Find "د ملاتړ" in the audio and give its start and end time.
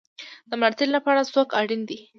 0.49-0.87